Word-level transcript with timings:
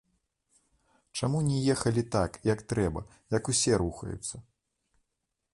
Чаму 1.19 1.41
не 1.49 1.59
ехалі 1.75 2.03
так, 2.17 2.31
як 2.53 2.65
трэба, 2.73 3.05
як 3.37 3.43
усе 3.55 3.73
рухаюцца? 3.83 4.35